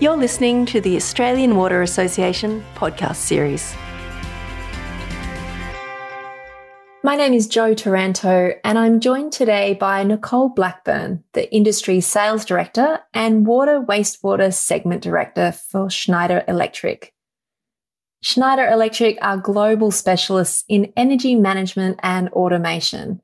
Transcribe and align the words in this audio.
You're 0.00 0.16
listening 0.16 0.64
to 0.66 0.80
the 0.80 0.94
Australian 0.94 1.56
Water 1.56 1.82
Association 1.82 2.64
podcast 2.76 3.16
series. 3.16 3.74
My 7.02 7.16
name 7.16 7.32
is 7.32 7.48
Jo 7.48 7.74
Taranto, 7.74 8.52
and 8.62 8.78
I'm 8.78 9.00
joined 9.00 9.32
today 9.32 9.74
by 9.74 10.04
Nicole 10.04 10.50
Blackburn, 10.50 11.24
the 11.32 11.52
Industry 11.52 12.00
Sales 12.00 12.44
Director 12.44 13.00
and 13.12 13.44
Water 13.44 13.80
Wastewater 13.80 14.54
Segment 14.54 15.02
Director 15.02 15.50
for 15.50 15.90
Schneider 15.90 16.44
Electric. 16.46 17.12
Schneider 18.20 18.68
Electric 18.68 19.18
are 19.20 19.36
global 19.36 19.90
specialists 19.90 20.62
in 20.68 20.92
energy 20.96 21.34
management 21.34 21.98
and 22.04 22.28
automation. 22.28 23.20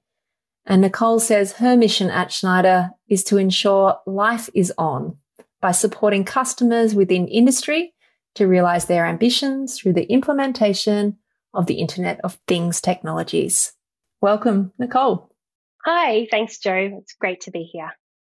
And 0.67 0.81
Nicole 0.81 1.21
says 1.21 1.53
her 1.53 1.77
mission 1.77 2.11
at 2.11 2.33
Schneider 2.33 2.91
is 3.09 3.23
to 3.25 3.37
ensure 3.37 4.01
life 4.07 4.51
is 4.55 4.73
on 4.77 5.19
by 5.65 5.73
supporting 5.73 6.27
customers 6.27 6.95
within 6.95 7.27
industry 7.27 7.95
to 8.35 8.47
realize 8.47 8.85
their 8.85 9.07
ambitions 9.07 9.79
through 9.79 9.95
the 9.95 10.05
implementation 10.13 11.17
of 11.55 11.65
the 11.65 11.77
Internet 11.77 12.21
of 12.23 12.39
Things 12.47 12.83
technologies. 12.83 13.73
Welcome, 14.21 14.75
Nicole. 14.79 15.35
Hi, 15.83 16.29
thanks, 16.31 16.59
Jo. 16.59 16.99
It's 17.01 17.15
great 17.15 17.41
to 17.43 17.51
be 17.51 17.63
here. 17.63 17.91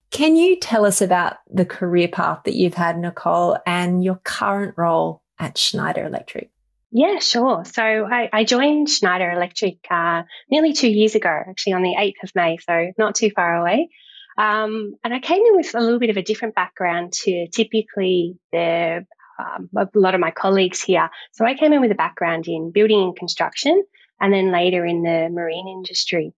Can 0.10 0.36
you 0.38 0.60
tell 0.60 0.88
us 0.88 1.04
about 1.04 1.36
the 1.48 1.66
career 1.66 2.08
path 2.08 2.40
that 2.46 2.56
you've 2.56 2.74
had, 2.74 2.98
Nicole, 2.98 3.60
and 3.64 4.04
your 4.04 4.20
current 4.24 4.74
role 4.76 5.22
at 5.38 5.56
Schneider 5.56 6.08
Electric? 6.08 6.50
Yeah, 6.90 7.20
sure. 7.20 7.64
So 7.64 7.84
I, 7.84 8.30
I 8.34 8.44
joined 8.44 8.90
Schneider 8.90 9.30
Electric 9.30 9.78
uh, 9.92 10.24
nearly 10.50 10.74
two 10.74 10.90
years 10.90 11.14
ago, 11.14 11.30
actually 11.30 11.74
on 11.74 11.84
the 11.84 11.96
8th 11.96 12.24
of 12.24 12.32
May, 12.34 12.58
so 12.58 12.92
not 12.98 13.14
too 13.14 13.30
far 13.30 13.58
away. 13.58 13.90
Um, 14.40 14.96
and 15.04 15.14
I 15.14 15.20
came 15.20 15.46
in 15.46 15.58
with 15.58 15.76
a 15.76 15.82
little 15.82 16.00
bit 16.00 16.10
of 16.10 16.16
a 16.16 16.24
different 16.24 16.56
background 16.56 17.12
to 17.24 17.48
typically 17.50 18.38
the 18.54 19.06
um, 19.38 19.70
a 19.76 19.88
lot 19.96 20.16
of 20.16 20.22
my 20.22 20.32
colleagues 20.32 20.82
here. 20.82 21.10
So 21.34 21.46
I 21.46 21.56
came 21.56 21.74
in 21.74 21.82
with 21.82 21.92
a 21.92 21.96
background 21.96 22.48
in 22.48 22.72
building 22.72 23.02
and 23.02 23.16
construction, 23.16 23.84
and 24.20 24.34
then 24.34 24.52
later 24.52 24.86
in 24.86 25.04
the 25.04 25.30
marine 25.30 25.68
industry. 25.68 26.34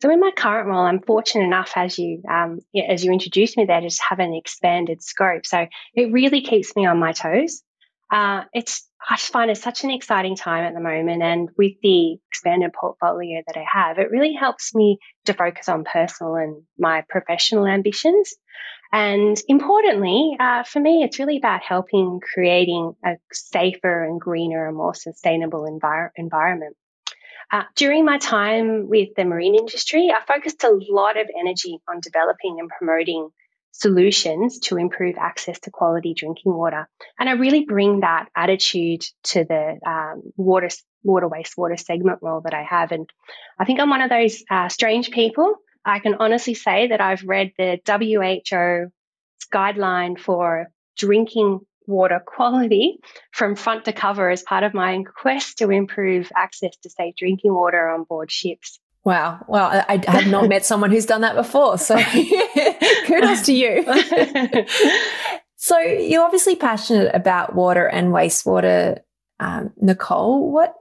So 0.00 0.10
in 0.10 0.18
my 0.18 0.32
current 0.34 0.66
role, 0.66 0.80
I'm 0.80 1.02
fortunate 1.02 1.44
enough, 1.44 1.72
as 1.76 1.98
you 1.98 2.22
um, 2.28 2.60
as 2.88 3.04
you 3.04 3.12
introduced 3.12 3.58
me 3.58 3.66
there, 3.66 3.80
to 3.80 3.86
just 3.86 4.02
have 4.08 4.18
an 4.18 4.32
expanded 4.32 5.02
scope. 5.02 5.44
So 5.44 5.66
it 5.94 6.10
really 6.10 6.40
keeps 6.40 6.74
me 6.74 6.86
on 6.86 6.98
my 6.98 7.12
toes. 7.12 7.62
Uh, 8.12 8.44
it's 8.52 8.86
I 9.08 9.16
just 9.16 9.32
find 9.32 9.50
it 9.50 9.56
such 9.56 9.82
an 9.82 9.90
exciting 9.90 10.36
time 10.36 10.64
at 10.64 10.74
the 10.74 10.80
moment, 10.80 11.22
and 11.22 11.48
with 11.56 11.72
the 11.82 12.18
expanded 12.30 12.72
portfolio 12.72 13.42
that 13.46 13.56
I 13.56 13.64
have, 13.72 13.98
it 13.98 14.10
really 14.10 14.34
helps 14.34 14.74
me 14.74 14.98
to 15.24 15.32
focus 15.32 15.68
on 15.68 15.84
personal 15.84 16.36
and 16.36 16.62
my 16.78 17.02
professional 17.08 17.66
ambitions. 17.66 18.34
And 18.92 19.40
importantly, 19.48 20.36
uh, 20.38 20.62
for 20.64 20.78
me, 20.78 21.02
it's 21.02 21.18
really 21.18 21.38
about 21.38 21.62
helping 21.62 22.20
creating 22.20 22.92
a 23.04 23.14
safer 23.32 24.04
and 24.04 24.20
greener 24.20 24.68
and 24.68 24.76
more 24.76 24.94
sustainable 24.94 25.62
envir- 25.62 26.10
environment. 26.14 26.76
Uh, 27.50 27.64
during 27.76 28.04
my 28.04 28.18
time 28.18 28.88
with 28.88 29.08
the 29.16 29.24
marine 29.24 29.54
industry, 29.54 30.12
I 30.14 30.24
focused 30.24 30.62
a 30.64 30.78
lot 30.90 31.18
of 31.18 31.28
energy 31.38 31.78
on 31.88 32.00
developing 32.00 32.58
and 32.60 32.68
promoting 32.68 33.30
solutions 33.72 34.60
to 34.60 34.76
improve 34.76 35.16
access 35.18 35.58
to 35.60 35.70
quality 35.70 36.14
drinking 36.14 36.54
water. 36.54 36.88
And 37.18 37.28
I 37.28 37.32
really 37.32 37.64
bring 37.64 38.00
that 38.00 38.28
attitude 38.36 39.02
to 39.24 39.44
the 39.44 39.78
um, 39.84 40.22
water, 40.36 40.68
water 41.02 41.28
wastewater 41.28 41.80
segment 41.80 42.20
role 42.22 42.42
that 42.42 42.54
I 42.54 42.62
have. 42.62 42.92
And 42.92 43.08
I 43.58 43.64
think 43.64 43.80
I'm 43.80 43.90
one 43.90 44.02
of 44.02 44.10
those 44.10 44.44
uh, 44.50 44.68
strange 44.68 45.10
people. 45.10 45.56
I 45.84 45.98
can 45.98 46.16
honestly 46.20 46.54
say 46.54 46.88
that 46.88 47.00
I've 47.00 47.24
read 47.24 47.52
the 47.58 47.80
WHO 47.86 48.90
guideline 49.52 50.18
for 50.18 50.68
drinking 50.96 51.60
water 51.86 52.22
quality 52.24 52.98
from 53.32 53.56
front 53.56 53.86
to 53.86 53.92
cover 53.92 54.30
as 54.30 54.42
part 54.42 54.64
of 54.64 54.74
my 54.74 55.02
quest 55.02 55.58
to 55.58 55.70
improve 55.70 56.30
access 56.36 56.76
to 56.82 56.90
safe 56.90 57.16
drinking 57.16 57.52
water 57.52 57.88
on 57.88 58.04
board 58.04 58.30
ships. 58.30 58.78
Wow. 59.04 59.44
Well, 59.48 59.66
I, 59.66 60.00
I 60.06 60.10
have 60.10 60.28
not 60.28 60.48
met 60.48 60.64
someone 60.64 60.90
who's 60.90 61.06
done 61.06 61.22
that 61.22 61.34
before. 61.34 61.76
So 61.78 62.00
kudos 63.06 63.42
to 63.42 63.52
you. 63.52 63.84
so 65.56 65.78
you're 65.78 66.24
obviously 66.24 66.54
passionate 66.54 67.12
about 67.14 67.54
water 67.54 67.86
and 67.86 68.08
wastewater, 68.08 69.00
um, 69.40 69.72
Nicole. 69.76 70.52
What 70.52 70.74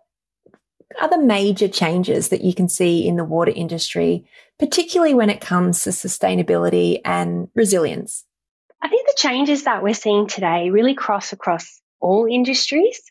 are 0.99 1.09
the 1.09 1.17
major 1.17 1.67
changes 1.67 2.29
that 2.29 2.43
you 2.43 2.53
can 2.53 2.69
see 2.69 3.07
in 3.07 3.15
the 3.15 3.23
water 3.23 3.51
industry, 3.55 4.25
particularly 4.59 5.15
when 5.15 5.31
it 5.31 5.41
comes 5.41 5.83
to 5.83 5.89
sustainability 5.89 7.01
and 7.03 7.47
resilience? 7.55 8.25
I 8.83 8.89
think 8.89 9.07
the 9.07 9.17
changes 9.17 9.63
that 9.63 9.81
we're 9.81 9.93
seeing 9.93 10.27
today 10.27 10.69
really 10.69 10.93
cross 10.93 11.33
across 11.33 11.81
all 11.99 12.27
industries 12.29 13.10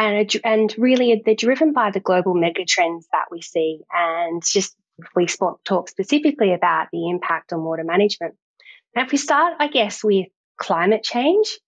and, 0.00 0.30
and 0.44 0.74
really 0.78 1.22
they're 1.24 1.34
driven 1.34 1.72
by 1.74 1.90
the 1.90 2.00
global 2.00 2.34
megatrends 2.34 3.04
that 3.12 3.26
we 3.30 3.42
see. 3.42 3.80
And 3.92 4.42
just 4.42 4.74
we 5.14 5.26
talk 5.26 5.88
specifically 5.88 6.54
about 6.54 6.88
the 6.90 7.10
impact 7.10 7.52
on 7.52 7.62
water 7.62 7.84
management. 7.84 8.34
Now, 8.96 9.04
if 9.04 9.12
we 9.12 9.18
start, 9.18 9.54
I 9.58 9.68
guess, 9.68 10.02
with 10.02 10.28
climate 10.56 11.02
change, 11.02 11.58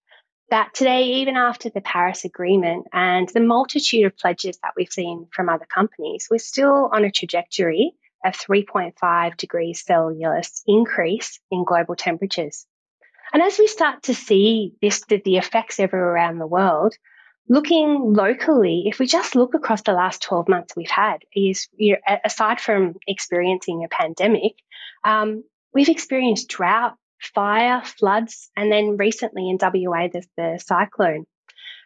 that 0.50 0.75
today, 0.75 1.04
even 1.20 1.37
after 1.37 1.69
the 1.69 1.81
Paris 1.82 2.25
Agreement 2.25 2.87
and 2.93 3.28
the 3.28 3.41
multitude 3.41 4.06
of 4.06 4.16
pledges 4.16 4.59
that 4.62 4.72
we've 4.76 4.93
seen 4.93 5.26
from 5.31 5.49
other 5.49 5.66
companies, 5.66 6.28
we're 6.31 6.38
still 6.38 6.91
on 6.93 7.04
a 7.04 7.10
trajectory 7.10 7.93
of 8.25 8.34
3.5 8.34 9.37
degrees 9.37 9.84
Celsius 9.84 10.62
increase 10.66 11.38
in 11.50 11.64
global 11.64 11.97
temperatures. 11.97 12.66
And 13.32 13.43
as 13.43 13.59
we 13.59 13.66
start 13.66 14.04
to 14.04 14.14
see 14.14 14.75
this, 14.81 15.04
the, 15.06 15.20
the 15.22 15.37
effects 15.37 15.81
everywhere 15.81 16.12
around 16.12 16.38
the 16.38 16.47
world, 16.47 16.94
looking 17.49 18.15
locally, 18.15 18.85
if 18.87 18.99
we 18.99 19.07
just 19.07 19.35
look 19.35 19.55
across 19.55 19.83
the 19.83 19.93
last 19.93 20.23
12 20.23 20.49
months 20.49 20.75
we've 20.77 20.91
had, 20.91 21.19
is 21.35 21.69
you 21.77 21.97
know, 22.07 22.17
aside 22.25 22.61
from 22.61 22.95
experiencing 23.07 23.85
a 23.85 23.89
pandemic, 23.89 24.55
um, 25.05 25.45
we've 25.75 25.89
experienced 25.89 26.49
drought, 26.49 26.97
fire, 27.21 27.83
floods, 27.85 28.51
and 28.57 28.71
then 28.71 28.97
recently 28.97 29.51
in 29.51 29.59
WA, 29.61 30.09
there's 30.13 30.27
the 30.37 30.61
cyclone. 30.65 31.25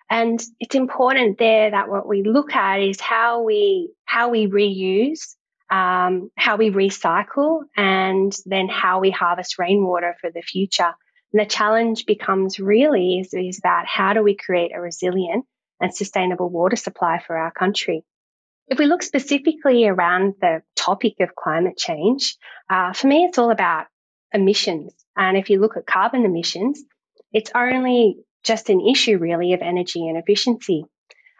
And 0.09 0.41
it's 0.61 0.75
important 0.75 1.39
there 1.39 1.71
that 1.71 1.89
what 1.89 2.07
we 2.07 2.23
look 2.23 2.55
at 2.55 2.81
is 2.81 3.01
how 3.01 3.43
we 3.43 3.91
how 4.05 4.29
we 4.29 4.47
reuse, 4.47 5.35
um, 5.69 6.31
how 6.37 6.57
we 6.57 6.71
recycle, 6.71 7.63
and 7.77 8.33
then 8.47 8.69
how 8.69 9.01
we 9.01 9.11
harvest 9.11 9.59
rainwater 9.59 10.15
for 10.21 10.31
the 10.31 10.43
future. 10.43 10.95
And 11.33 11.41
the 11.41 11.47
challenge 11.47 12.07
becomes 12.07 12.59
really 12.59 13.19
is, 13.19 13.35
is 13.35 13.59
about 13.59 13.87
how 13.87 14.13
do 14.13 14.23
we 14.23 14.37
create 14.37 14.73
a 14.75 14.81
resilient 14.81 15.45
and 15.81 15.95
sustainable 15.95 16.49
water 16.49 16.77
supply 16.77 17.23
for 17.25 17.37
our 17.37 17.51
country. 17.51 18.05
If 18.69 18.79
we 18.79 18.87
look 18.87 19.03
specifically 19.03 19.87
around 19.87 20.35
the 20.41 20.63
topic 20.75 21.15
of 21.21 21.37
climate 21.37 21.77
change, 21.77 22.37
uh, 22.69 22.93
for 22.93 23.07
me, 23.07 23.25
it's 23.25 23.39
all 23.39 23.51
about 23.51 23.87
emissions. 24.33 24.93
And 25.17 25.37
if 25.37 25.51
you 25.51 25.61
look 25.61 25.77
at 25.77 25.87
carbon 25.87 26.25
emissions, 26.25 26.83
it's 27.33 27.51
only 27.55 28.17
just 28.43 28.71
an 28.71 28.81
issue 28.81 29.19
really 29.19 29.53
of 29.53 29.61
energy 29.63 30.09
and 30.09 30.17
efficiency. 30.17 30.85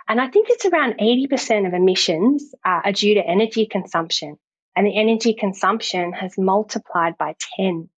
And 0.09 0.21
I 0.21 0.29
think 0.29 0.49
it's 0.51 0.67
around 0.67 0.99
80% 1.01 1.67
of 1.67 1.75
emissions 1.75 2.55
uh, 2.65 2.81
are 2.85 2.93
due 2.93 3.15
to 3.15 3.27
energy 3.27 3.67
consumption. 3.67 4.39
And 4.77 4.87
the 4.87 4.97
energy 4.99 5.35
consumption 5.35 6.13
has 6.13 6.37
multiplied 6.37 7.17
by 7.19 7.35
10 7.57 7.89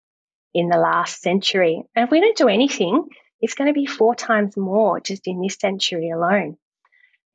in 0.54 0.68
the 0.68 0.78
last 0.78 1.20
century. 1.20 1.82
And 1.94 2.04
if 2.04 2.10
we 2.10 2.20
don't 2.20 2.36
do 2.36 2.48
anything, 2.48 3.04
it's 3.40 3.54
going 3.54 3.68
to 3.68 3.74
be 3.74 3.86
four 3.86 4.14
times 4.14 4.56
more 4.56 5.00
just 5.00 5.26
in 5.26 5.40
this 5.40 5.56
century 5.56 6.10
alone. 6.10 6.56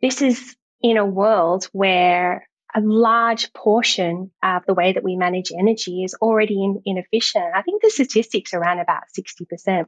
This 0.01 0.21
is 0.21 0.55
in 0.81 0.97
a 0.97 1.05
world 1.05 1.69
where 1.71 2.47
a 2.75 2.81
large 2.81 3.53
portion 3.53 4.31
of 4.41 4.63
the 4.65 4.73
way 4.73 4.93
that 4.93 5.03
we 5.03 5.15
manage 5.15 5.51
energy 5.57 6.03
is 6.03 6.15
already 6.15 6.55
in, 6.55 6.81
inefficient. 6.85 7.45
I 7.55 7.61
think 7.61 7.81
the 7.81 7.89
statistics 7.89 8.53
around 8.53 8.79
about 8.79 9.03
60%. 9.17 9.85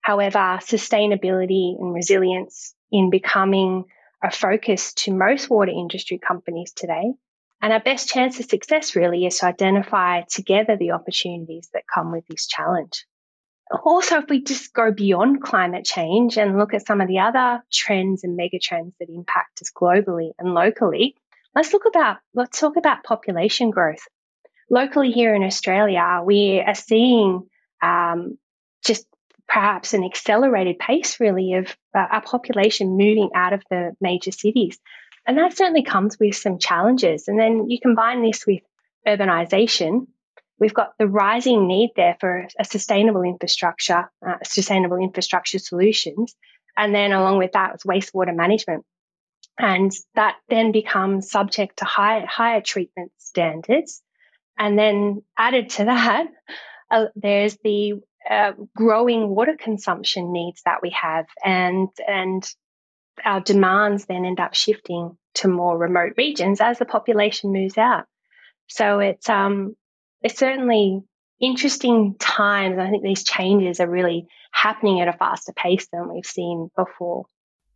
However, 0.00 0.38
sustainability 0.38 1.78
and 1.78 1.94
resilience 1.94 2.74
in 2.90 3.10
becoming 3.10 3.84
a 4.22 4.30
focus 4.30 4.94
to 4.94 5.12
most 5.12 5.50
water 5.50 5.70
industry 5.70 6.18
companies 6.18 6.72
today. 6.72 7.12
And 7.62 7.72
our 7.72 7.80
best 7.80 8.08
chance 8.08 8.40
of 8.40 8.46
success 8.46 8.96
really 8.96 9.26
is 9.26 9.38
to 9.38 9.46
identify 9.46 10.22
together 10.22 10.76
the 10.76 10.92
opportunities 10.92 11.68
that 11.74 11.84
come 11.92 12.12
with 12.12 12.26
this 12.26 12.46
challenge 12.46 13.04
also, 13.70 14.18
if 14.18 14.28
we 14.28 14.42
just 14.42 14.72
go 14.72 14.90
beyond 14.90 15.42
climate 15.42 15.84
change 15.84 16.36
and 16.36 16.58
look 16.58 16.74
at 16.74 16.86
some 16.86 17.00
of 17.00 17.08
the 17.08 17.20
other 17.20 17.62
trends 17.72 18.24
and 18.24 18.36
mega 18.36 18.58
trends 18.58 18.94
that 18.98 19.08
impact 19.08 19.62
us 19.62 19.70
globally 19.70 20.30
and 20.38 20.54
locally, 20.54 21.16
let's 21.54 21.72
look 21.72 21.84
about 21.86 22.18
let's 22.34 22.58
talk 22.58 22.76
about 22.76 23.04
population 23.04 23.70
growth. 23.70 24.02
Locally 24.68 25.12
here 25.12 25.34
in 25.34 25.42
Australia, 25.42 26.20
we 26.24 26.62
are 26.64 26.74
seeing 26.74 27.48
um, 27.82 28.38
just 28.84 29.06
perhaps 29.48 29.94
an 29.94 30.04
accelerated 30.04 30.78
pace, 30.78 31.18
really, 31.18 31.54
of 31.54 31.66
uh, 31.94 31.98
our 31.98 32.22
population 32.22 32.96
moving 32.96 33.30
out 33.34 33.52
of 33.52 33.62
the 33.70 33.92
major 34.00 34.30
cities, 34.30 34.78
and 35.26 35.38
that 35.38 35.56
certainly 35.56 35.82
comes 35.82 36.18
with 36.18 36.36
some 36.36 36.58
challenges. 36.58 37.28
And 37.28 37.38
then 37.38 37.68
you 37.68 37.78
combine 37.80 38.22
this 38.22 38.46
with 38.46 38.62
urbanisation 39.06 40.06
we've 40.60 40.74
got 40.74 40.92
the 40.98 41.08
rising 41.08 41.66
need 41.66 41.90
there 41.96 42.16
for 42.20 42.46
a 42.58 42.64
sustainable 42.64 43.22
infrastructure, 43.22 44.10
uh, 44.24 44.36
sustainable 44.44 44.98
infrastructure 44.98 45.58
solutions. 45.58 46.36
And 46.76 46.94
then 46.94 47.12
along 47.12 47.38
with 47.38 47.52
that 47.52 47.72
was 47.72 47.82
wastewater 47.82 48.36
management. 48.36 48.84
And 49.58 49.90
that 50.14 50.36
then 50.48 50.70
becomes 50.70 51.30
subject 51.30 51.78
to 51.78 51.84
high, 51.84 52.24
higher 52.28 52.60
treatment 52.60 53.10
standards. 53.18 54.02
And 54.58 54.78
then 54.78 55.22
added 55.36 55.70
to 55.70 55.86
that, 55.86 56.26
uh, 56.90 57.06
there's 57.16 57.56
the 57.64 57.94
uh, 58.28 58.52
growing 58.76 59.28
water 59.28 59.56
consumption 59.58 60.32
needs 60.32 60.60
that 60.66 60.80
we 60.82 60.90
have, 60.90 61.24
and 61.42 61.88
and 62.06 62.44
our 63.24 63.40
demands 63.40 64.06
then 64.06 64.24
end 64.24 64.40
up 64.40 64.54
shifting 64.54 65.16
to 65.34 65.48
more 65.48 65.76
remote 65.76 66.14
regions 66.16 66.60
as 66.60 66.78
the 66.78 66.84
population 66.84 67.52
moves 67.52 67.78
out. 67.78 68.04
So 68.68 69.00
it's 69.00 69.28
um 69.28 69.76
it's 70.22 70.38
certainly 70.38 71.00
interesting 71.40 72.16
times. 72.18 72.78
I 72.78 72.90
think 72.90 73.02
these 73.02 73.24
changes 73.24 73.80
are 73.80 73.88
really 73.88 74.26
happening 74.52 75.00
at 75.00 75.08
a 75.08 75.12
faster 75.12 75.52
pace 75.52 75.88
than 75.92 76.12
we've 76.12 76.26
seen 76.26 76.70
before. 76.76 77.24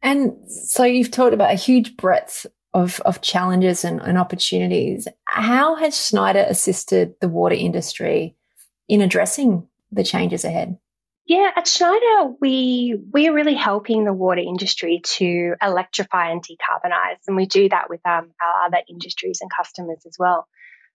And 0.02 0.35
so 0.50 0.85
you've 0.85 1.11
talked 1.11 1.32
about 1.32 1.52
a 1.52 1.56
huge 1.56 1.96
breadth 1.96 2.46
of, 2.75 3.00
of 3.00 3.23
challenges 3.23 3.85
and, 3.85 4.00
and 4.02 4.19
opportunities. 4.19 5.08
How 5.25 5.76
has 5.76 6.06
Schneider 6.06 6.44
assisted 6.46 7.14
the 7.20 7.29
water 7.29 7.55
industry 7.55 8.37
in 8.88 9.00
addressing 9.00 9.67
the 9.91 10.05
changes 10.05 10.44
ahead? 10.44 10.76
Yeah, 11.26 11.50
at 11.56 11.67
Schneider, 11.67 12.35
we 12.38 13.00
we're 13.11 13.32
really 13.32 13.55
helping 13.55 14.05
the 14.05 14.12
water 14.12 14.43
industry 14.43 15.00
to 15.17 15.55
electrify 15.62 16.31
and 16.31 16.43
decarbonize, 16.43 17.17
and 17.26 17.37
we 17.37 17.47
do 17.47 17.67
that 17.71 17.88
with 17.88 18.00
um, 18.05 18.31
our 18.43 18.67
other 18.67 18.82
industries 18.88 19.38
and 19.41 19.50
customers 19.50 20.03
as 20.06 20.17
well. 20.19 20.47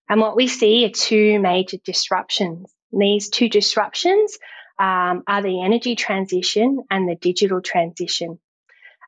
And 0.07 0.21
what 0.21 0.35
we 0.35 0.47
see 0.47 0.85
are 0.85 0.89
two 0.89 1.39
major 1.39 1.77
disruptions. 1.83 2.71
These 2.91 3.29
two 3.29 3.49
disruptions 3.49 4.37
um, 4.77 5.23
are 5.27 5.41
the 5.41 5.63
energy 5.63 5.95
transition 5.95 6.83
and 6.91 7.09
the 7.09 7.15
digital 7.15 7.61
transition. 7.61 8.39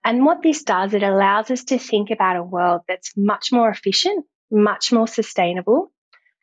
And 0.04 0.26
what 0.26 0.42
this 0.42 0.64
does, 0.64 0.96
it 0.96 1.04
allows 1.04 1.52
us 1.52 1.66
to 1.66 1.78
think 1.78 2.10
about 2.10 2.38
a 2.38 2.44
world 2.44 2.82
that's 2.88 3.16
much 3.16 3.52
more 3.52 3.70
efficient, 3.70 4.26
much 4.50 4.92
more 4.92 5.08
sustainable, 5.08 5.92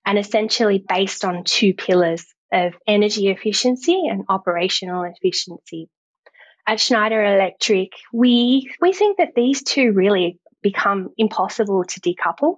and 0.06 0.19
essentially 0.19 0.78
based 0.78 1.24
on 1.24 1.42
two 1.42 1.74
pillars 1.74 2.24
of 2.52 2.74
energy 2.86 3.28
efficiency 3.28 4.06
and 4.08 4.24
operational 4.28 5.04
efficiency. 5.04 5.88
At 6.66 6.80
Schneider 6.80 7.24
Electric, 7.24 7.92
we, 8.12 8.70
we 8.80 8.92
think 8.92 9.18
that 9.18 9.34
these 9.34 9.62
two 9.62 9.92
really 9.92 10.38
become 10.62 11.08
impossible 11.16 11.84
to 11.84 12.00
decouple. 12.00 12.56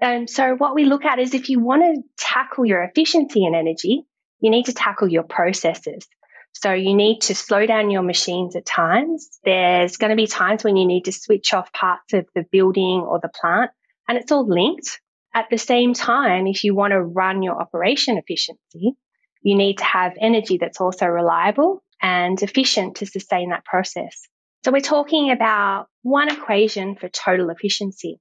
And 0.00 0.30
so 0.30 0.54
what 0.54 0.74
we 0.74 0.84
look 0.84 1.04
at 1.04 1.18
is 1.18 1.34
if 1.34 1.50
you 1.50 1.60
want 1.60 1.82
to 1.82 2.02
tackle 2.16 2.64
your 2.64 2.82
efficiency 2.82 3.44
in 3.44 3.54
energy, 3.54 4.02
you 4.40 4.50
need 4.50 4.66
to 4.66 4.72
tackle 4.72 5.08
your 5.08 5.24
processes. 5.24 6.06
So 6.52 6.72
you 6.72 6.94
need 6.94 7.20
to 7.22 7.34
slow 7.34 7.66
down 7.66 7.90
your 7.90 8.02
machines 8.02 8.56
at 8.56 8.66
times. 8.66 9.38
There's 9.44 9.98
going 9.98 10.10
to 10.10 10.16
be 10.16 10.26
times 10.26 10.64
when 10.64 10.76
you 10.76 10.86
need 10.86 11.04
to 11.04 11.12
switch 11.12 11.52
off 11.52 11.72
parts 11.72 12.12
of 12.14 12.26
the 12.34 12.44
building 12.50 13.04
or 13.06 13.20
the 13.20 13.28
plant 13.28 13.70
and 14.08 14.18
it's 14.18 14.32
all 14.32 14.46
linked. 14.46 15.00
At 15.32 15.46
the 15.50 15.58
same 15.58 15.94
time, 15.94 16.48
if 16.48 16.64
you 16.64 16.74
want 16.74 16.90
to 16.90 17.00
run 17.00 17.44
your 17.44 17.60
operation 17.60 18.18
efficiency, 18.18 18.96
you 19.42 19.56
need 19.56 19.78
to 19.78 19.84
have 19.84 20.14
energy 20.20 20.58
that's 20.58 20.80
also 20.80 21.06
reliable 21.06 21.82
and 22.02 22.40
efficient 22.42 22.96
to 22.96 23.06
sustain 23.06 23.50
that 23.50 23.64
process. 23.64 24.26
So 24.64 24.72
we're 24.72 24.80
talking 24.80 25.30
about 25.30 25.86
one 26.02 26.30
equation 26.30 26.96
for 26.96 27.08
total 27.08 27.50
efficiency. 27.50 28.20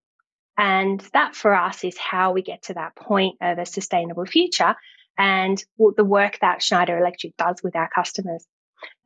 And 0.58 1.02
that 1.14 1.36
for 1.36 1.54
us 1.54 1.84
is 1.84 1.98
how 1.98 2.34
we 2.34 2.42
get 2.42 2.64
to 2.64 2.74
that 2.74 2.96
point 2.96 3.38
of 3.42 3.58
a 3.58 3.66
sustainable 3.66 4.26
future 4.26 4.76
and 5.18 5.62
the 5.78 6.04
work 6.04 6.40
that 6.42 6.62
Schneider 6.62 6.98
Electric 6.98 7.36
does 7.38 7.62
with 7.64 7.76
our 7.76 7.90
customers. 7.94 8.46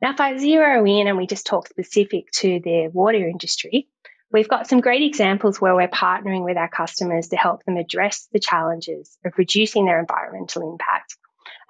Now, 0.00 0.12
if 0.12 0.20
I 0.20 0.36
zero 0.36 0.84
in 0.86 1.08
and 1.08 1.16
we 1.16 1.26
just 1.26 1.46
talk 1.46 1.68
specific 1.68 2.30
to 2.36 2.60
the 2.62 2.88
water 2.92 3.28
industry, 3.28 3.88
we've 4.32 4.48
got 4.48 4.68
some 4.68 4.80
great 4.80 5.02
examples 5.02 5.60
where 5.60 5.74
we're 5.74 5.88
partnering 5.88 6.44
with 6.44 6.56
our 6.56 6.68
customers 6.68 7.28
to 7.28 7.36
help 7.36 7.64
them 7.64 7.76
address 7.76 8.28
the 8.32 8.38
challenges 8.38 9.16
of 9.24 9.32
reducing 9.36 9.86
their 9.86 9.98
environmental 9.98 10.70
impact. 10.72 11.16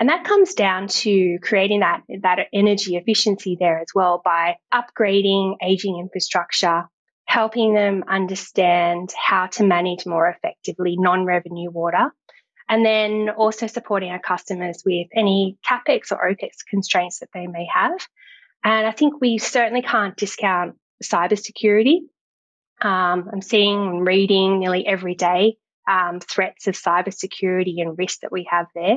And 0.00 0.08
that 0.08 0.25
comes 0.25 0.55
down 0.55 0.88
to 0.88 1.38
creating 1.41 1.81
that, 1.81 2.02
that 2.23 2.46
energy 2.52 2.96
efficiency 2.96 3.56
there 3.58 3.79
as 3.79 3.88
well 3.94 4.20
by 4.25 4.56
upgrading 4.73 5.56
aging 5.62 5.99
infrastructure, 5.99 6.85
helping 7.26 7.75
them 7.75 8.05
understand 8.08 9.11
how 9.17 9.46
to 9.46 9.64
manage 9.64 10.05
more 10.05 10.29
effectively 10.29 10.96
non-revenue 10.99 11.70
water, 11.70 12.12
and 12.69 12.85
then 12.85 13.31
also 13.31 13.67
supporting 13.67 14.11
our 14.11 14.20
customers 14.20 14.82
with 14.85 15.06
any 15.14 15.58
capex 15.64 16.11
or 16.11 16.29
opex 16.29 16.64
constraints 16.69 17.20
that 17.20 17.29
they 17.32 17.46
may 17.46 17.67
have. 17.73 17.99
And 18.64 18.87
I 18.87 18.91
think 18.91 19.20
we 19.20 19.38
certainly 19.38 19.82
can't 19.82 20.17
discount 20.17 20.76
cybersecurity. 21.02 21.99
Um, 22.81 23.29
I'm 23.32 23.43
seeing 23.43 23.79
and 23.79 24.06
reading 24.06 24.58
nearly 24.58 24.87
every 24.87 25.14
day 25.14 25.56
um, 25.88 26.20
threats 26.20 26.67
of 26.67 26.75
cybersecurity 26.75 27.81
and 27.81 27.96
risks 27.96 28.20
that 28.23 28.32
we 28.32 28.49
have 28.50 28.67
there. 28.75 28.96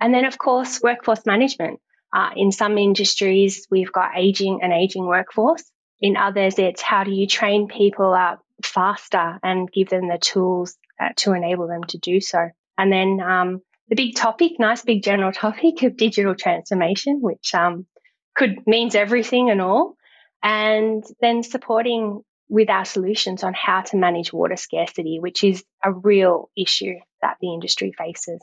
And 0.00 0.12
then, 0.12 0.24
of 0.24 0.38
course, 0.38 0.80
workforce 0.82 1.24
management. 1.26 1.80
Uh, 2.12 2.30
in 2.36 2.52
some 2.52 2.78
industries, 2.78 3.66
we've 3.70 3.92
got 3.92 4.12
aging 4.16 4.60
and 4.62 4.72
aging 4.72 5.06
workforce. 5.06 5.64
In 6.00 6.16
others, 6.16 6.58
it's 6.58 6.82
how 6.82 7.04
do 7.04 7.10
you 7.10 7.26
train 7.26 7.68
people 7.68 8.12
up 8.12 8.40
faster 8.62 9.38
and 9.42 9.70
give 9.70 9.88
them 9.88 10.08
the 10.08 10.18
tools 10.18 10.76
uh, 11.00 11.10
to 11.16 11.32
enable 11.32 11.66
them 11.66 11.84
to 11.84 11.98
do 11.98 12.20
so. 12.20 12.48
And 12.78 12.92
then 12.92 13.20
um, 13.20 13.60
the 13.88 13.96
big 13.96 14.14
topic, 14.14 14.52
nice 14.58 14.82
big 14.82 15.02
general 15.02 15.32
topic 15.44 15.82
of 15.82 15.96
digital 15.96 16.34
transformation, 16.34 17.20
which 17.20 17.54
um, 17.54 17.86
could 18.34 18.66
means 18.66 18.94
everything 18.94 19.50
and 19.50 19.60
all, 19.60 19.96
and 20.42 21.04
then 21.20 21.42
supporting 21.42 22.22
with 22.48 22.70
our 22.70 22.84
solutions 22.84 23.42
on 23.42 23.54
how 23.54 23.80
to 23.80 23.96
manage 23.96 24.32
water 24.32 24.56
scarcity, 24.56 25.18
which 25.20 25.42
is 25.42 25.64
a 25.82 25.92
real 25.92 26.48
issue 26.56 26.94
that 27.20 27.36
the 27.40 27.52
industry 27.52 27.92
faces. 27.96 28.40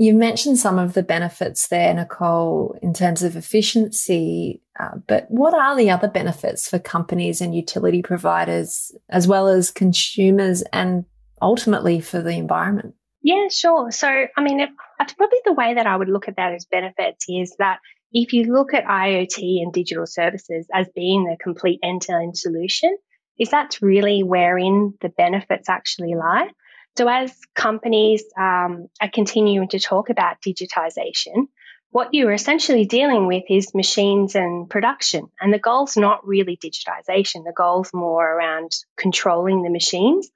You 0.00 0.14
mentioned 0.14 0.58
some 0.58 0.78
of 0.78 0.94
the 0.94 1.02
benefits 1.02 1.68
there, 1.68 1.92
Nicole, 1.92 2.74
in 2.80 2.94
terms 2.94 3.22
of 3.22 3.36
efficiency, 3.36 4.62
uh, 4.78 4.96
but 5.06 5.26
what 5.28 5.52
are 5.52 5.76
the 5.76 5.90
other 5.90 6.08
benefits 6.08 6.70
for 6.70 6.78
companies 6.78 7.42
and 7.42 7.54
utility 7.54 8.00
providers, 8.00 8.96
as 9.10 9.28
well 9.28 9.46
as 9.46 9.70
consumers 9.70 10.62
and 10.72 11.04
ultimately 11.42 12.00
for 12.00 12.22
the 12.22 12.30
environment? 12.30 12.94
Yeah, 13.22 13.48
sure. 13.50 13.90
So, 13.90 14.08
I 14.08 14.42
mean, 14.42 14.60
if, 14.60 14.70
probably 15.18 15.38
the 15.44 15.52
way 15.52 15.74
that 15.74 15.86
I 15.86 15.98
would 15.98 16.08
look 16.08 16.28
at 16.28 16.36
that 16.36 16.54
as 16.54 16.64
benefits 16.64 17.26
is 17.28 17.54
that 17.58 17.80
if 18.10 18.32
you 18.32 18.50
look 18.50 18.72
at 18.72 18.86
IoT 18.86 19.60
and 19.60 19.70
digital 19.70 20.06
services 20.06 20.66
as 20.72 20.88
being 20.94 21.24
the 21.24 21.36
complete 21.36 21.80
end 21.82 22.00
to 22.02 22.14
end 22.14 22.38
solution, 22.38 22.96
is 23.38 23.50
that's 23.50 23.82
really 23.82 24.22
wherein 24.22 24.94
the 25.02 25.10
benefits 25.10 25.68
actually 25.68 26.14
lie. 26.14 26.48
So, 26.96 27.08
as 27.08 27.32
companies 27.54 28.24
um, 28.38 28.88
are 29.00 29.10
continuing 29.12 29.68
to 29.68 29.78
talk 29.78 30.10
about 30.10 30.40
digitization, 30.42 31.46
what 31.90 32.14
you're 32.14 32.32
essentially 32.32 32.84
dealing 32.84 33.26
with 33.26 33.44
is 33.48 33.74
machines 33.74 34.34
and 34.34 34.68
production. 34.70 35.28
And 35.40 35.52
the 35.52 35.58
goal's 35.58 35.96
not 35.96 36.26
really 36.26 36.56
digitization, 36.56 37.44
the 37.44 37.52
goal's 37.56 37.90
more 37.92 38.24
around 38.24 38.70
controlling 38.96 39.62
the 39.62 39.70
machines 39.70 40.30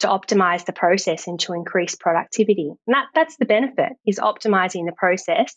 to 0.00 0.08
optimize 0.08 0.64
the 0.66 0.72
process 0.72 1.26
and 1.26 1.40
to 1.40 1.54
increase 1.54 1.96
productivity. 1.96 2.70
And 2.86 2.94
that, 2.94 3.06
that's 3.14 3.36
the 3.36 3.46
benefit 3.46 3.92
is 4.06 4.18
optimizing 4.18 4.86
the 4.86 4.94
process 4.96 5.54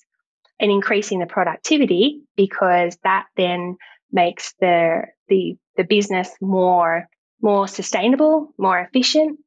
and 0.59 0.71
increasing 0.71 1.19
the 1.19 1.25
productivity 1.25 2.21
because 2.35 2.97
that 3.03 3.25
then 3.35 3.77
makes 4.11 4.53
the 4.59 5.01
the 5.27 5.57
the 5.75 5.83
business 5.83 6.29
more 6.39 7.07
more 7.41 7.67
sustainable, 7.67 8.53
more 8.57 8.79
efficient, 8.79 9.39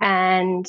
and 0.00 0.66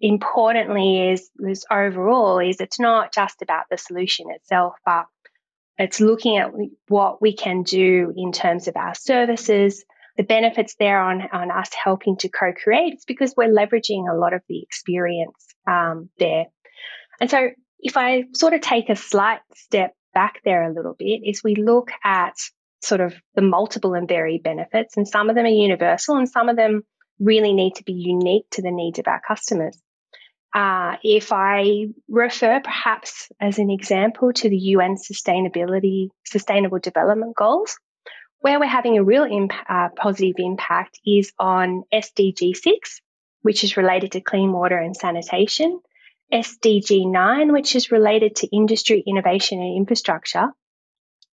importantly 0.00 1.10
is, 1.10 1.30
is 1.38 1.64
overall 1.70 2.40
is 2.40 2.60
it's 2.60 2.80
not 2.80 3.14
just 3.14 3.42
about 3.42 3.64
the 3.70 3.78
solution 3.78 4.26
itself, 4.30 4.74
but 4.84 5.06
it's 5.78 6.00
looking 6.00 6.36
at 6.38 6.50
what 6.88 7.22
we 7.22 7.34
can 7.34 7.62
do 7.62 8.12
in 8.16 8.32
terms 8.32 8.68
of 8.68 8.76
our 8.76 8.94
services, 8.94 9.84
the 10.16 10.22
benefits 10.22 10.74
there 10.78 11.00
on, 11.00 11.22
on 11.32 11.50
us 11.50 11.70
helping 11.72 12.16
to 12.18 12.28
co-create 12.28 12.94
is 12.94 13.04
because 13.06 13.34
we're 13.36 13.52
leveraging 13.52 14.10
a 14.10 14.16
lot 14.16 14.34
of 14.34 14.42
the 14.48 14.62
experience 14.62 15.46
um, 15.66 16.10
there. 16.18 16.46
And 17.20 17.30
so 17.30 17.50
if 17.78 17.96
I 17.96 18.24
sort 18.32 18.52
of 18.52 18.60
take 18.60 18.90
a 18.90 18.96
slight 18.96 19.40
step 19.54 19.94
back 20.12 20.40
there 20.44 20.64
a 20.64 20.74
little 20.74 20.94
bit, 20.98 21.22
is 21.24 21.42
we 21.42 21.54
look 21.54 21.90
at 22.04 22.34
sort 22.82 23.00
of 23.00 23.14
the 23.34 23.42
multiple 23.42 23.94
and 23.94 24.08
varied 24.08 24.42
benefits, 24.42 24.96
and 24.96 25.08
some 25.08 25.30
of 25.30 25.36
them 25.36 25.46
are 25.46 25.48
universal 25.48 26.16
and 26.16 26.28
some 26.28 26.48
of 26.48 26.56
them 26.56 26.82
really 27.22 27.52
need 27.52 27.76
to 27.76 27.84
be 27.84 27.92
unique 27.92 28.46
to 28.52 28.62
the 28.62 28.70
needs 28.70 28.98
of 28.98 29.06
our 29.08 29.20
customers. 29.26 29.78
Uh, 30.54 30.96
if 31.02 31.32
I 31.32 31.86
refer 32.08 32.60
perhaps 32.60 33.30
as 33.40 33.58
an 33.58 33.70
example 33.70 34.32
to 34.34 34.48
the 34.50 34.56
UN 34.56 34.96
Sustainability 34.96 36.08
Sustainable 36.24 36.78
Development 36.78 37.34
Goals, 37.34 37.78
where 38.40 38.60
we're 38.60 38.66
having 38.66 38.98
a 38.98 39.04
real 39.04 39.24
imp- 39.24 39.52
uh, 39.68 39.88
positive 39.96 40.34
impact 40.38 40.98
is 41.06 41.32
on 41.38 41.84
SDG 41.92 42.54
6, 42.56 43.00
which 43.40 43.64
is 43.64 43.76
related 43.76 44.12
to 44.12 44.20
clean 44.20 44.52
water 44.52 44.76
and 44.76 44.96
sanitation. 44.96 45.80
SDG 46.32 47.10
9, 47.10 47.52
which 47.52 47.76
is 47.76 47.92
related 47.92 48.36
to 48.36 48.56
industry, 48.56 49.02
innovation, 49.06 49.60
and 49.60 49.76
infrastructure, 49.76 50.48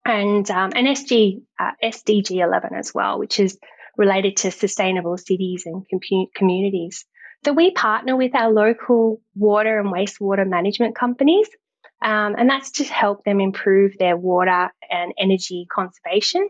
and 0.06 0.50
um, 0.52 0.72
an 0.76 0.86
SG, 0.86 1.42
uh, 1.58 1.72
SDG 1.84 2.42
11 2.42 2.74
as 2.76 2.94
well, 2.94 3.18
which 3.18 3.40
is 3.40 3.58
related 4.00 4.38
to 4.38 4.50
sustainable 4.50 5.18
cities 5.18 5.66
and 5.66 5.84
communities. 6.34 7.06
So 7.46 7.52
we 7.52 7.72
partner 7.72 8.16
with 8.16 8.34
our 8.34 8.52
local 8.52 9.22
water 9.36 9.80
and 9.80 9.94
wastewater 9.94 10.48
management 10.48 10.96
companies, 10.96 11.48
um, 12.02 12.36
and 12.38 12.50
that's 12.50 12.72
to 12.72 12.86
help 12.86 13.26
them 13.26 13.42
improve 13.42 13.98
their 14.00 14.16
water 14.16 14.70
and 14.90 15.14
energy 15.20 15.68
conservation. 15.72 16.48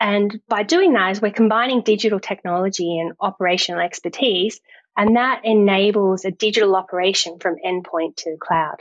And 0.00 0.40
by 0.48 0.62
doing 0.62 0.94
that, 0.94 1.12
is 1.12 1.22
we're 1.22 1.32
combining 1.32 1.82
digital 1.82 2.18
technology 2.18 2.98
and 2.98 3.12
operational 3.20 3.80
expertise, 3.80 4.58
and 4.96 5.16
that 5.16 5.42
enables 5.44 6.24
a 6.24 6.30
digital 6.30 6.76
operation 6.76 7.38
from 7.40 7.56
endpoint 7.64 8.16
to 8.16 8.36
cloud. 8.40 8.76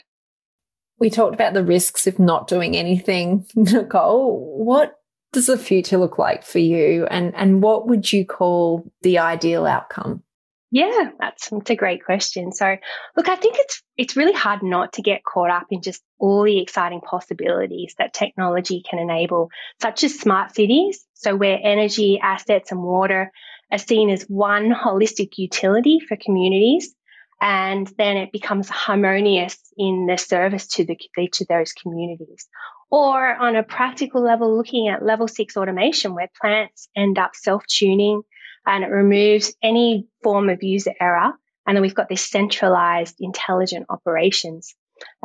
We 1.00 1.10
talked 1.10 1.36
about 1.36 1.54
the 1.54 1.66
risks 1.66 2.08
of 2.08 2.18
not 2.18 2.48
doing 2.48 2.78
anything, 2.78 3.46
Nicole. 3.56 4.64
What 4.64 4.94
does 5.34 5.48
the 5.48 5.58
future 5.58 5.98
look 5.98 6.18
like 6.18 6.44
for 6.44 6.60
you, 6.60 7.06
and 7.08 7.36
and 7.36 7.62
what 7.62 7.88
would 7.88 8.12
you 8.14 8.26
call 8.26 8.90
the 9.02 9.20
ideal 9.20 9.66
outcome? 9.66 10.24
Yeah, 10.72 11.12
that's, 11.20 11.50
that's 11.50 11.70
a 11.70 11.76
great 11.76 12.04
question. 12.04 12.52
So, 12.52 12.78
look, 13.16 13.30
I 13.30 13.36
think 13.36 13.58
it's 13.60 13.84
it's 13.96 14.16
really 14.16 14.34
hard 14.34 14.64
not 14.64 14.94
to 14.94 15.04
get 15.04 15.24
caught 15.24 15.52
up 15.52 15.68
in 15.70 15.84
just 15.84 16.02
all 16.18 16.44
the 16.44 16.60
exciting 16.62 17.02
possibilities 17.02 17.94
that 18.00 18.14
technology 18.14 18.82
can 18.90 18.98
enable, 18.98 19.52
such 19.82 20.04
as 20.04 20.20
smart 20.20 20.56
cities. 20.56 21.06
So, 21.14 21.36
where 21.36 21.60
energy, 21.62 22.20
assets, 22.20 22.72
and 22.72 22.82
water 22.82 23.32
are 23.72 23.78
seen 23.78 24.10
as 24.10 24.24
one 24.24 24.72
holistic 24.72 25.38
utility 25.38 26.00
for 26.00 26.18
communities, 26.18 26.96
and 27.40 27.86
then 27.98 28.18
it 28.18 28.32
becomes 28.32 28.68
harmonious 28.68 29.58
in 29.78 30.08
the 30.08 30.18
service 30.18 30.66
to 30.68 30.86
the 30.86 30.98
of 31.20 31.48
those 31.48 31.74
communities. 31.74 32.48
Or 32.94 33.36
on 33.36 33.56
a 33.56 33.64
practical 33.64 34.22
level, 34.22 34.56
looking 34.56 34.88
at 34.88 35.04
level 35.04 35.28
six 35.28 35.58
automation, 35.58 36.14
where 36.14 36.30
plants 36.40 36.90
end 36.96 37.18
up 37.18 37.32
self 37.34 37.66
tuning 37.66 38.22
and 38.68 38.84
it 38.84 38.92
removes 38.92 39.56
any 39.64 40.06
form 40.22 40.48
of 40.48 40.62
user 40.62 40.94
error. 41.02 41.32
And 41.66 41.76
then 41.76 41.82
we've 41.82 41.96
got 41.96 42.08
this 42.08 42.30
centralized 42.30 43.16
intelligent 43.20 43.88
operations 43.90 44.76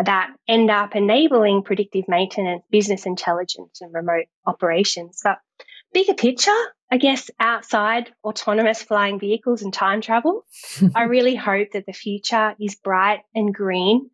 that 0.03 0.31
end 0.49 0.71
up 0.71 0.97
enabling 0.97 1.63
predictive 1.63 2.07
maintenance, 2.09 2.63
business 2.71 3.05
intelligence, 3.05 3.83
and 3.83 3.93
remote 3.93 4.25
operations. 4.47 5.21
But 5.23 5.37
bigger 5.93 6.15
picture, 6.15 6.57
I 6.91 6.97
guess 6.97 7.29
outside 7.39 8.11
autonomous 8.25 8.83
flying 8.83 9.21
vehicles 9.21 9.61
and 9.61 9.75
time 9.75 10.01
travel, 10.01 10.47
I 10.95 11.03
really 11.03 11.35
hope 11.35 11.73
that 11.75 11.85
the 11.85 11.93
future 11.93 12.55
is 12.59 12.77
bright 12.77 13.21
and 13.35 13.53
green, 13.53 14.09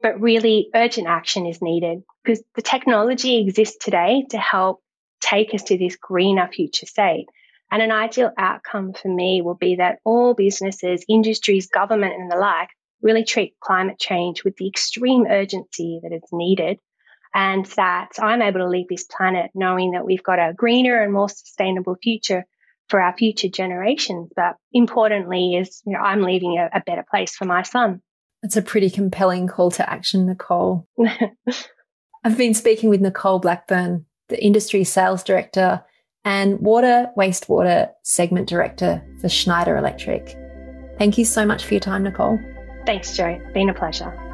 but 0.00 0.20
really 0.20 0.70
urgent 0.74 1.08
action 1.08 1.46
is 1.46 1.60
needed 1.60 2.02
because 2.22 2.42
the 2.54 2.62
technology 2.62 3.38
exists 3.38 3.84
today 3.84 4.24
to 4.30 4.38
help 4.38 4.82
take 5.20 5.54
us 5.54 5.64
to 5.64 5.78
this 5.78 5.96
greener 5.96 6.48
future 6.48 6.86
state. 6.86 7.26
And 7.70 7.82
an 7.82 7.92
ideal 7.92 8.30
outcome 8.38 8.94
for 8.94 9.08
me 9.08 9.42
will 9.42 9.54
be 9.54 9.76
that 9.76 9.98
all 10.04 10.34
businesses, 10.34 11.04
industries, 11.08 11.66
government, 11.66 12.14
and 12.14 12.30
the 12.30 12.36
like 12.36 12.70
really 13.02 13.24
treat 13.24 13.54
climate 13.60 13.98
change 13.98 14.42
with 14.42 14.56
the 14.56 14.68
extreme 14.68 15.26
urgency 15.26 16.00
that 16.02 16.12
it's 16.12 16.32
needed. 16.32 16.78
And 17.34 17.66
that 17.76 18.12
I'm 18.18 18.40
able 18.40 18.60
to 18.60 18.68
leave 18.68 18.88
this 18.88 19.04
planet 19.04 19.50
knowing 19.54 19.90
that 19.92 20.04
we've 20.04 20.22
got 20.22 20.38
a 20.38 20.54
greener 20.54 21.02
and 21.02 21.12
more 21.12 21.28
sustainable 21.28 21.96
future 22.02 22.46
for 22.88 23.00
our 23.00 23.14
future 23.14 23.48
generations. 23.48 24.30
But 24.34 24.56
importantly, 24.72 25.56
is 25.56 25.82
you 25.84 25.92
know, 25.92 25.98
I'm 25.98 26.22
leaving 26.22 26.58
a, 26.58 26.78
a 26.78 26.82
better 26.84 27.04
place 27.08 27.36
for 27.36 27.44
my 27.44 27.62
son. 27.64 28.00
That's 28.42 28.56
a 28.56 28.62
pretty 28.62 28.90
compelling 28.90 29.48
call 29.48 29.70
to 29.72 29.90
action, 29.90 30.26
Nicole. 30.26 30.86
I've 32.24 32.38
been 32.38 32.54
speaking 32.54 32.88
with 32.88 33.00
Nicole 33.00 33.38
Blackburn, 33.38 34.04
the 34.28 34.42
industry 34.42 34.84
sales 34.84 35.22
director 35.24 35.82
and 36.24 36.60
Water 36.60 37.10
Wastewater 37.16 37.90
Segment 38.02 38.48
Director 38.48 39.02
for 39.20 39.28
Schneider 39.28 39.76
Electric. 39.76 40.36
Thank 40.98 41.16
you 41.16 41.24
so 41.24 41.46
much 41.46 41.64
for 41.64 41.74
your 41.74 41.80
time, 41.80 42.02
Nicole. 42.02 42.38
Thanks, 42.86 43.16
Jo. 43.16 43.38
Been 43.54 43.70
a 43.70 43.74
pleasure. 43.74 44.27